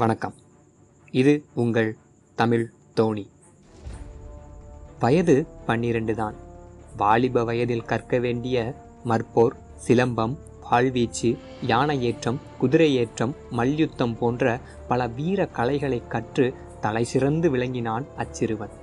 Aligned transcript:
வணக்கம். 0.00 0.34
இது 1.10 1.44
உங்கள் 1.54 1.96
தமிழ் 2.34 2.70
தோணி 2.96 3.28
வயது 4.98 5.46
பன்னிரண்டு 5.66 6.14
தான். 6.14 6.34
வாலிப 6.96 7.44
வயதில் 7.44 7.84
கற்க 7.84 8.18
வேண்டிய 8.18 8.74
மற்போர் 9.04 9.56
சிலம்பம் 9.86 10.38
வாழ்வீச்சு 10.70 11.36
யானை 11.62 12.02
ஏற்றம் 12.02 12.38
குதிரை 12.58 12.96
ஏற்றம் 12.96 13.34
மல்யுத்தம் 13.50 14.16
போன்ற 14.18 14.60
பல 14.88 15.06
வீர 15.06 15.46
கலைகளை 15.46 16.02
கற்று 16.08 16.54
தலை 16.80 17.04
சிறந்து 17.04 17.50
விளங்கினான் 17.50 18.06
அச்சிறுவன். 18.16 18.74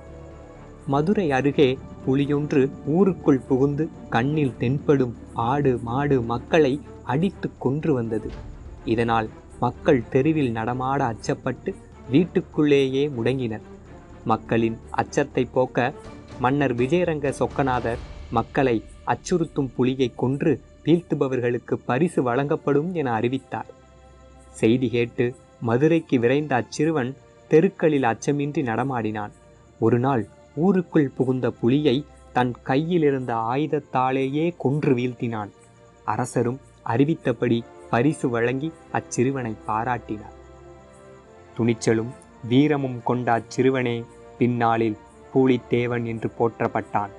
மதுரை 0.86 1.32
அருகே 1.32 1.78
புலியொன்று 2.06 2.70
ஊருக்குள் 2.86 3.44
புகுந்து 3.48 3.88
கண்ணில் 4.10 4.56
தென்படும் 4.56 5.16
ஆடு 5.32 5.78
மாடு 5.82 6.22
மக்களை 6.22 6.80
அடித்து 7.04 7.50
கொன்று 7.58 7.94
வந்தது. 7.94 8.30
இதனால் 8.84 9.28
மக்கள் 9.60 10.00
தெருவில் 10.08 10.50
நடமாட 10.50 11.00
அச்சப்பட்டு 11.12 11.70
வீட்டுக்குள்ளேயே 12.10 13.08
முடங்கினர். 13.08 13.64
மக்களின் 14.24 14.76
அச்சத்தை 14.90 15.44
போக்க 15.44 15.92
மன்னர் 16.38 16.74
விஜயரங்க 16.74 17.28
சொக்கநாதர் 17.38 18.02
மக்களை 18.30 18.76
அச்சுறுத்தும் 19.06 19.70
புலியை 19.76 20.08
கொன்று 20.14 20.52
வீழ்த்துபவர்களுக்கு 20.84 21.74
பரிசு 21.84 22.22
வழங்கப்படும் 22.22 22.90
என 22.94 23.08
அறிவித்தார். 23.12 23.70
செய்தி 24.50 24.88
கேட்டு 24.88 25.26
மதுரைக்கு 25.60 26.18
விரைந்த 26.18 26.52
அச்சிறுவன் 26.60 27.10
தெருக்களில் 27.50 28.02
அச்சமின்றி 28.02 28.62
நடமாடினான். 28.70 29.32
ஒரு 29.80 29.98
நாள் 29.98 30.22
ஊருக்குள் 30.54 31.14
புகுந்த 31.16 31.50
புலியை 31.50 31.96
தன் 32.32 32.52
கையிலிருந்த 32.62 33.32
ஆயுதத்தாலேயே 33.52 34.46
கொன்று 34.56 34.92
வீழ்த்தினான். 34.94 35.50
அரசரும் 36.04 36.60
அறிவித்தபடி 36.82 37.58
பரிசு 37.90 38.28
வழங்கி 38.28 38.72
அச்சிறுவனை 38.92 39.56
பாராட்டினார். 39.68 40.36
துணிச்சலும் 41.56 42.10
வீரமும் 42.48 43.00
கொண்ட 43.04 43.38
அச்சிறுவனே 43.38 44.04
பின்னாளில் 44.38 44.96
பூலித்தேவன் 45.34 46.04
என்று 46.04 46.30
போற்றப்பட்டான். 46.38 47.10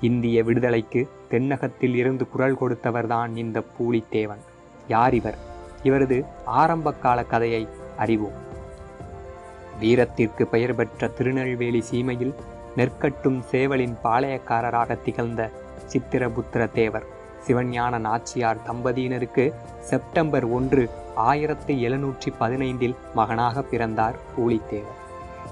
இந்திய 0.00 0.44
விடுதலைக்கு 0.44 1.08
தென்னகத்தில் 1.30 1.94
இருந்து 1.94 2.28
குரல் 2.28 2.56
கொடுத்தவர்தான் 2.56 3.36
இந்த 3.36 3.62
பூலித்தேவன். 3.78 4.44
யார் 4.88 5.14
இவர்? 5.14 5.38
இவரது 5.82 6.24
ஆரம்பகால 6.44 7.24
கதையை 7.24 7.68
அறிவோம். 7.98 8.48
வீரத்திற்கு 9.80 10.46
பெயர் 10.46 10.74
பெற்ற 10.74 11.08
திருநெல்வேலி 11.08 11.84
சீமையில் 11.90 12.34
நெற்கட்டும் 12.76 13.40
சேவலின் 13.50 13.96
பாளையக்காரராக 14.04 15.02
திகழ்ந்த 15.02 15.50
சித்திரபுத்திர 15.92 16.72
தேவர் 16.72 17.18
சிவஞான 17.46 17.98
நாச்சியார் 17.98 18.58
தம்பதியினருக்கு 18.66 19.52
செப்டம்பர் 19.80 20.44
ஒன்று 20.44 20.90
ஆயிரத்தி 21.14 21.74
எழுநூற்றி 21.86 22.30
பதினைந்தில் 22.40 22.96
மகனாக 23.14 23.62
பிறந்தார் 23.62 24.16
பூலித்தேவர். 24.36 24.98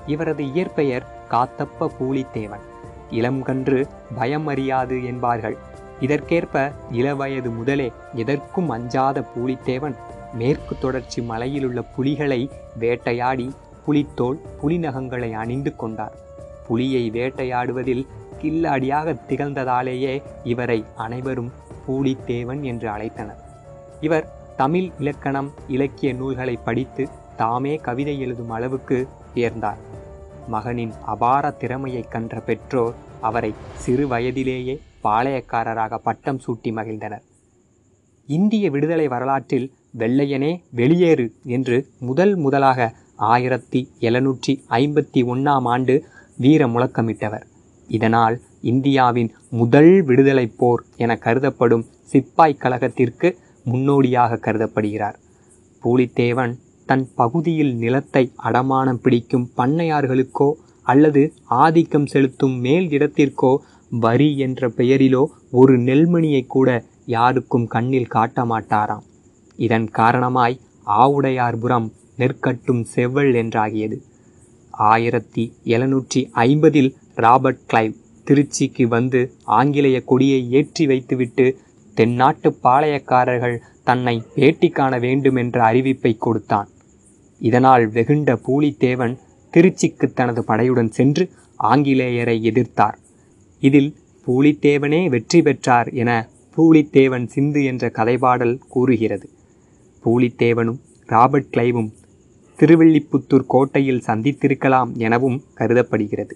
இவரது 0.06 0.44
இயற்பெயர் 0.52 1.06
காத்தப்ப 1.30 1.88
பூலித்தேவன். 1.98 2.64
இளம்கன்று 3.10 3.88
பயமறியாது 4.18 5.04
என்பார்கள். 5.04 5.56
இதற்கேற்ப 6.00 6.72
இளவயது 6.92 7.50
முதலே 7.50 7.92
எதற்கும் 8.14 8.68
அஞ்சாத 8.68 9.24
பூலித்தேவன் 9.34 9.96
மேற்கு 10.34 10.76
தொடர்ச்சி 10.80 11.20
மலையிலுள்ள 11.20 11.82
புலிகளை 11.96 12.50
வேட்டையாடி 12.78 13.54
புலித்தோல் 13.84 14.40
புலிநகங்களை 14.62 15.32
அணிந்து 15.32 15.76
கொண்டார். 15.76 16.16
புலியை 16.66 17.10
வேட்டையாடுவதில் 17.10 18.06
கில்லாடியாக 18.38 19.16
திகழ்ந்ததாலேயே 19.28 20.22
இவரை 20.44 20.84
அனைவரும் 20.96 21.52
பூலித்தேவன் 21.88 22.62
என்று 22.62 22.88
அழைத்தனர். 22.88 23.40
இவர் 24.00 24.28
தமிழ் 24.56 24.90
இலக்கணம் 24.98 25.50
இலக்கிய 25.68 26.12
நூல்களை 26.12 26.56
படித்து 26.64 27.08
தாமே 27.36 27.76
கவிதை 27.76 28.20
எழுதும் 28.20 28.50
அளவுக்கு 28.50 29.08
உயர்ந்தார். 29.34 29.80
மகனின் 30.48 30.92
அபார 31.04 31.50
திறமையை 31.50 32.04
கன்ற 32.08 32.40
பெற்றோர் 32.40 32.94
அவரை 33.20 33.54
சிறு 33.74 34.06
வயதிலேயே 34.06 34.80
பாளையக்காரராக 35.04 35.98
பட்டம் 35.98 36.40
சூட்டி 36.46 36.70
மகிழ்ந்தனர். 36.78 37.24
இந்திய 38.26 38.70
விடுதலை 38.70 39.08
வரலாற்றில் 39.08 39.68
வெள்ளையனே 39.98 40.50
வெளியேறு 40.76 41.26
என்று 41.44 41.76
முதல் 41.98 42.34
முதலாக 42.36 42.88
ஆயிரத்தி 43.16 43.80
எழுநூற்றி 44.00 44.52
ஐம்பத்தி 44.70 45.20
ஒன்றாம் 45.32 45.68
ஆண்டு 45.74 45.94
வீர 46.38 46.66
முழக்கமிட்டவர் 46.66 47.46
இதனால் 47.88 48.36
இந்தியாவின் 48.60 49.30
முதல் 49.50 50.02
விடுதலை 50.02 50.46
போர் 50.56 50.82
என 50.96 51.12
கருதப்படும் 51.16 51.84
சிப்பாய் 52.12 52.60
கழகத்திற்கு 52.60 53.28
முன்னோடியாக 53.64 54.40
கருதப்படுகிறார். 54.46 55.16
பூலித்தேவன் 55.82 56.54
தன் 56.86 57.04
பகுதியில் 57.14 57.74
நிலத்தை 57.74 58.22
அடமானம் 58.44 59.00
பிடிக்கும் 59.02 59.50
பண்ணையார்களுக்கோ 59.56 60.48
அல்லது 60.82 61.22
ஆதிக்கம் 61.46 62.06
செலுத்தும் 62.06 62.56
மேல் 62.60 62.86
இடத்திற்கோ 62.90 63.52
வரி 63.90 64.30
என்ற 64.38 64.68
பெயரிலோ 64.68 65.22
ஒரு 65.50 65.74
நெல்மணியை 65.78 66.42
கூட 66.46 66.68
யாருக்கும் 67.06 67.66
கண்ணில் 67.66 68.12
காட்ட 68.14 68.44
மாட்டாராம். 68.44 69.04
இதன் 69.58 69.88
காரணமாய் 69.90 70.60
ஆவுடையார்புரம் 70.86 71.88
நெற்கட்டும் 72.18 72.82
செவ்வல் 72.94 73.32
என்றாகியது. 73.42 73.96
ஆயிரத்தி 74.70 75.44
எழுநூற்றி 75.64 76.20
ஐம்பதில் 76.32 76.90
ராபர்ட் 77.14 77.64
கிளைவ் 77.66 77.94
திருச்சிக்கு 78.28 78.84
வந்து 78.88 79.20
ஆங்கிலேய 79.42 79.98
கொடியை 80.04 80.40
ஏற்றி 80.50 80.86
வைத்துவிட்டு 80.86 81.46
தென்னாட்டு 81.94 82.48
பாளையக்காரர்கள் 82.62 83.56
தன்னை 83.84 84.22
பேட்டி 84.34 84.68
காண 84.68 84.98
வேண்டும் 84.98 85.36
என்ற 85.36 85.72
அறிவிப்பை 85.72 86.12
கொடுத்தான். 86.18 86.68
இதனால் 87.40 87.84
வெகுண்ட 87.88 88.30
பூலித்தேவன் 88.46 89.14
திருச்சிக்கு 89.54 90.06
தனது 90.14 90.44
படையுடன் 90.46 90.90
சென்று 90.90 91.24
ஆங்கிலேயரை 91.60 92.36
எதிர்த்தார். 92.50 92.98
இதில் 93.62 93.90
பூலித்தேவனே 94.26 95.08
வெற்றி 95.08 95.42
பெற்றார் 95.42 95.88
என 95.92 96.10
பூலித்தேவன் 96.56 97.26
சிந்து 97.26 97.64
என்ற 97.64 97.90
கதைபாடல் 97.94 98.56
கூறுகிறது. 98.68 99.26
பூலித்தேவனும் 100.04 100.80
ராபர்ட் 101.06 101.52
கிளைவும் 101.54 101.90
திருவில்லிபுத்தூர் 102.58 103.46
கோட்டையில் 103.46 104.04
சந்தித்திருக்கலாம் 104.06 104.92
எனவும் 105.06 105.42
கருதப்படுகிறது. 105.54 106.34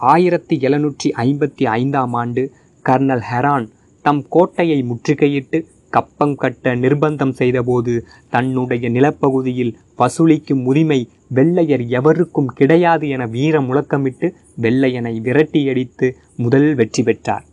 ஆயிரத்தி 0.00 0.56
எழுநூற்றி 0.56 1.08
ஐம்பத்தி 1.22 1.64
ஐந்தாம் 1.70 2.12
ஆண்டு 2.12 2.42
கர்னல் 2.84 3.24
ஹெரான் 3.30 3.66
தம் 4.04 4.22
கோட்டையை 4.28 4.78
முற்றுகையிட்டு 4.82 5.58
கப்பம் 5.90 6.34
கட்ட 6.34 6.74
நிர்பந்தம் 6.74 7.32
செய்தபோது 7.32 7.94
தன்னுடைய 8.28 8.88
நிலப்பகுதியில் 8.90 9.72
வசூலிக்கும் 9.98 10.62
உரிமை 10.64 10.98
வெள்ளையர் 11.28 11.84
எவருக்கும் 11.88 12.50
கிடையாது 12.54 13.08
என 13.08 13.26
வீர 13.26 13.60
முழக்கமிட்டு 13.60 14.28
வெள்ளையனை 14.60 15.14
விரட்டியடித்து 15.26 16.08
முதல் 16.36 16.74
வெற்றி 16.74 17.02
பெற்றார். 17.02 17.44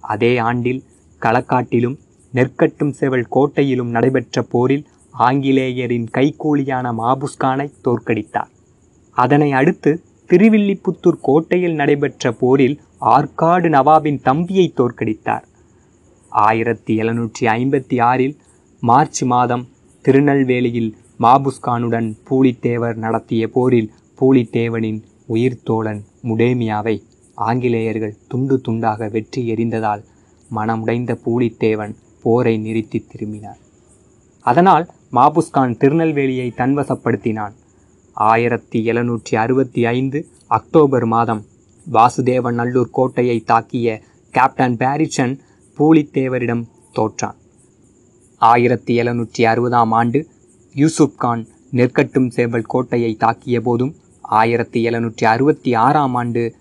அதே 0.00 0.32
ஆண்டில் 0.48 0.82
களக்காட்டிலும் 1.22 1.96
நெற்கட்டும் 2.34 2.92
செவல் 3.00 3.26
கோட்டையிலும் 3.28 3.90
நடைபெற்ற 3.90 4.42
போரில் 4.42 4.84
ஆங்கிலேயரின் 5.14 6.08
கைக்கூலியான 6.10 6.92
மாபுஸ்கானை 6.92 7.68
தோற்கடித்தார். 7.84 8.52
அதனை 9.16 9.52
அடுத்து 9.52 9.90
திருவில்லிபுத்தூர் 10.30 11.20
கோட்டையில் 11.20 11.74
நடைபெற்ற 11.74 12.32
போரில் 12.32 12.74
ஆற்காடு 13.14 13.68
நவாபின் 13.74 14.18
தம்பியை 14.22 14.72
தோற்கடித்தார். 14.76 15.44
ஆயிரத்தி 16.28 16.94
எழுநூற்றி 17.00 17.44
ஐம்பத்தி 17.56 17.96
ஆறில் 18.02 18.34
மார்ச் 18.82 19.22
மாதம் 19.22 19.64
திருநெல்வேலியில் 20.04 20.90
மாபுஸ்கானுடன் 21.20 22.08
பூலித்தேவர் 22.28 22.98
நடத்திய 23.04 23.48
போரில் 23.48 23.88
பூலித்தேவனின் 24.18 25.00
உயிர்த்தோழன் 25.28 26.02
முடேமியாவை 26.22 26.96
ஆங்கிலேயர்கள் 27.34 28.18
துண்டு 28.28 28.58
துண்டாக 28.68 29.10
வெற்றி 29.10 29.42
எறிந்ததால் 29.54 30.04
மனமுடைந்த 30.50 31.14
பூலித்தேவன் 31.24 31.94
போரை 32.22 32.54
நிறுத்தி 32.58 33.00
திரும்பினார். 33.10 33.58
அதனால் 34.44 34.86
மாபுஸ்கான் 35.12 35.74
திருநெல்வேலியை 35.82 36.48
தன்வசப்படுத்தினான். 36.60 37.56
ஆயிரத்தி 38.26 38.78
எழுநூற்றி 38.90 39.34
அறுபத்தி 39.34 39.86
ஐந்து 39.86 40.28
அக்டோபர் 40.46 41.04
மாதம். 41.04 41.44
வாசுதேவன் 41.86 42.52
நல்லூர் 42.52 42.90
கோட்டையை 42.90 43.44
தாக்கிய 43.46 44.00
கேப்டன் 44.30 44.76
பாரிச்சன் 44.76 45.38
பூலித்தேவரிடம் 45.78 46.64
தோற்றான். 46.92 47.36
ஆயிரத்தி 48.38 49.00
எழுநூற்றி 49.00 49.38
அறுபதாம் 49.38 49.90
ஆண்டு 49.90 50.26
யூசுப் 50.74 51.16
கான் 51.16 51.48
நெற்கட்டும் 51.72 52.28
சேவல் 52.28 52.66
கோட்டையை 52.66 53.16
தாக்கிய 53.20 53.60
போதும் 53.60 53.94
ஆயிரத்தி 54.22 54.84
எழுநூற்றி 54.84 55.24
அறுபத்தி 55.24 55.74
ஆறாம் 55.74 56.14
ஆண்டு 56.14 56.54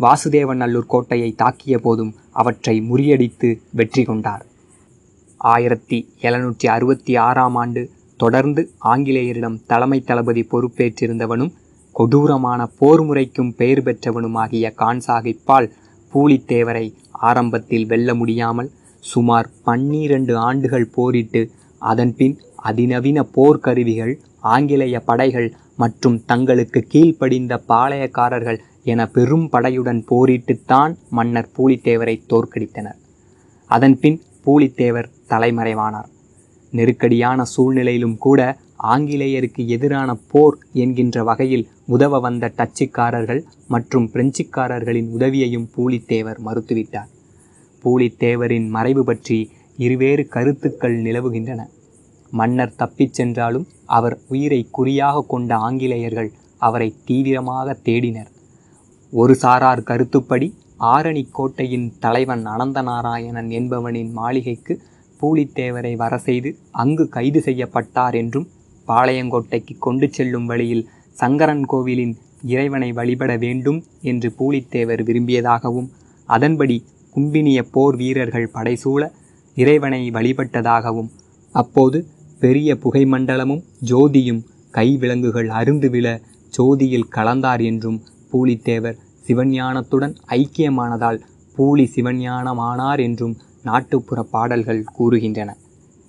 வாசுதேவன் 0.00 0.60
நல்லூர் 0.64 0.86
கோட்டையை 0.86 1.34
தாக்கிய 1.42 1.76
போதும் 1.78 2.14
அவற்றை 2.32 2.80
முறியடித்து 2.80 3.60
வெற்றி 3.70 4.04
கொண்டார். 4.04 4.46
ஆயிரத்தி 5.36 6.08
எழுநூற்றி 6.22 6.66
அறுபத்தி 6.66 7.16
ஆறாம் 7.16 7.54
ஆண்டு 7.54 7.90
தொடர்ந்து 8.16 8.62
ஆங்கிலேயரிடம் 8.78 9.58
தலைமை 9.66 10.00
தளபதி 10.00 10.42
பொறுப்பேற்றிருந்தவனும் 10.50 11.52
கொடூரமான 11.92 12.66
போர் 12.78 13.02
முறைக்கும் 13.04 13.54
பெயர் 13.56 13.82
பெற்றவனுமாகிய 13.82 14.70
கான்சாகிப்பால் 14.76 15.68
பூலித்தேவரை 16.12 16.86
ஆரம்பத்தில் 17.12 17.86
வெல்ல 17.86 18.14
முடியாமல் 18.14 18.70
சுமார் 18.98 19.48
பன்னிரண்டு 19.62 20.36
ஆண்டுகள் 20.38 20.86
போரிட்டு 20.86 21.50
அதன்பின் 21.78 22.36
அதிநவீன 22.56 23.26
போர்க்கருவிகள் 23.36 24.14
ஆங்கிலேய 24.40 25.00
படைகள் 25.00 25.48
மற்றும் 25.76 26.24
தங்களுக்கு 26.24 26.80
கீழ்ப்படிந்த 26.88 27.54
பாளையக்காரர்கள் 27.68 28.58
என 28.84 29.06
பெரும் 29.06 29.48
படையுடன் 29.52 30.02
போரிட்டுத்தான் 30.10 30.92
மன்னர் 31.10 31.50
பூலித்தேவரை 31.56 32.16
தோற்கடித்தனர். 32.28 32.98
அதன்பின் 33.70 34.18
பூலித்தேவர் 34.44 35.12
தலைமறைவானார். 35.28 36.10
நெருக்கடியான 36.76 37.44
சூழ்நிலையிலும் 37.54 38.16
கூட 38.18 38.40
ஆங்கிலேயருக்கு 38.92 39.62
எதிரான 39.74 40.10
போர் 40.32 40.56
என்கின்ற 40.82 41.16
வகையில் 41.22 41.66
உதவ 41.86 42.18
வந்த 42.18 42.50
டச்சுக்காரர்கள் 42.58 43.42
மற்றும் 43.68 44.06
பிரெஞ்சுக்காரர்களின் 44.12 45.08
உதவியையும் 45.16 45.68
பூலித்தேவர் 45.74 46.40
மறுத்துவிட்டார். 46.46 47.10
பூலித்தேவரின் 47.84 48.68
மறைவு 48.76 49.02
பற்றி 49.04 49.38
இருவேறு 49.76 50.24
கருத்துக்கள் 50.34 50.96
நிலவுகின்றன. 51.02 51.60
மன்னர் 52.32 52.76
தப்பிச் 52.76 53.16
சென்றாலும் 53.18 53.66
அவர் 53.96 54.16
உயிரை 54.28 54.60
குறியாக 54.70 55.24
கொண்ட 55.32 55.50
ஆங்கிலேயர்கள் 55.66 56.30
அவரை 56.60 56.88
தீவிரமாக 57.04 57.76
தேடினர். 57.84 58.30
ஒரு 59.12 59.34
சாரார் 59.34 59.88
கருத்துப்படி 59.90 60.48
ஆரணி 60.92 61.22
கோட்டையின் 61.30 61.86
தலைவன் 61.98 62.44
அனந்தநாராயணன் 62.46 63.50
என்பவனின் 63.58 64.10
மாளிகைக்கு 64.12 64.74
பூலித்தேவரை 65.24 65.92
வர 65.96 66.14
செய்து 66.18 66.50
அங்கு 66.74 67.04
கைது 67.08 67.40
செய்யப்பட்டார் 67.40 68.16
என்றும் 68.16 68.46
பாளையங்கோட்டைக்கு 68.88 69.74
கொண்டு 69.78 70.06
செல்லும் 70.10 70.46
வழியில் 70.46 70.84
சங்கரன் 71.16 71.64
கோவிலின் 71.64 72.14
இறைவனை 72.46 72.88
வழிபட 72.92 73.32
வேண்டும் 73.36 73.78
என்று 74.02 74.28
பூலித்தேவர் 74.38 75.02
விரும்பியதாகவும் 75.02 75.88
அதன்படி 76.28 76.76
கும்பினிய 77.14 77.58
போர் 77.70 77.96
வீரர்கள் 77.96 78.52
படைசூழ 78.54 79.02
இறைவனை 79.56 80.02
வழிபட்டதாகவும் 80.10 81.10
அப்போது 81.54 81.98
பெரிய 82.40 82.70
புகைமண்டலமும் 82.74 83.62
ஜோதியும் 83.90 84.42
கைவிலங்குகள் 84.74 85.48
அருந்து 85.54 85.88
விழ 85.90 86.06
ஜோதியில் 86.52 87.10
கலந்தார் 87.10 87.62
என்றும் 87.62 87.98
பூலித்தேவர் 88.32 88.98
சிவஞானத்துடன் 89.26 90.14
ஐக்கியமானதால் 90.34 91.20
பூலி 91.56 91.84
சிவஞானமானார் 91.94 93.00
என்றும் 93.00 93.34
நாட்டுப்புற 93.64 94.22
பாடல்கள் 94.22 94.82
கூறுகின்றன. 94.96 95.50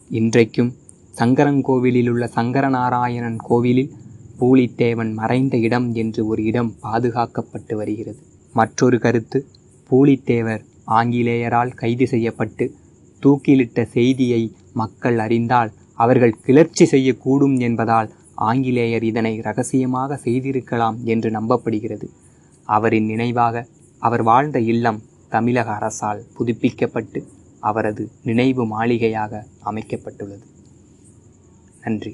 இன்றைக்கும் 0.09 0.71
சங்கரன்கோவிலில் 1.13 2.09
உள்ள 2.09 2.25
சங்கரநாராயணன் 2.35 3.37
கோவிலில் 3.49 3.93
பூலித்தேவன் 4.39 5.11
மறைந்த 5.13 5.55
இடம் 5.57 5.87
என்று 5.93 6.21
ஒரு 6.27 6.41
இடம் 6.43 6.71
பாதுகாக்கப்பட்டு 6.83 7.73
வருகிறது. 7.75 8.19
மற்றொரு 8.53 8.97
கருத்து 8.99 9.39
பூலித்தேவர் 9.89 10.63
ஆங்கிலேயரால் 10.99 11.71
கைது 11.75 12.07
செய்யப்பட்டு 12.07 12.65
தூக்கிலிட்ட 13.23 13.85
செய்தியை 13.95 14.41
மக்கள் 14.73 15.17
அறிந்தால் 15.19 15.71
அவர்கள் 15.93 16.39
கிளர்ச்சி 16.45 16.85
செய்யக்கூடும் 16.91 17.55
என்பதால் 17.59 18.09
ஆங்கிலேயர் 18.49 19.03
இதனை 19.03 19.33
ரகசியமாக 19.41 20.17
செய்திருக்கலாம் 20.17 20.97
என்று 21.03 21.29
நம்பப்படுகிறது. 21.29 22.07
அவரின் 22.69 23.05
நினைவாக 23.05 23.65
அவர் 24.01 24.23
வாழ்ந்த 24.23 24.59
இல்லம் 24.73 24.99
தமிழக 25.29 25.69
அரசால் 25.71 26.21
புதுப்பிக்கப்பட்டு 26.37 27.19
அவரது 27.69 28.03
நினைவு 28.23 28.63
மாளிகையாக 28.65 29.45
அமைக்கப்பட்டுள்ளது. 29.65 30.45
நன்றி. 31.81 32.13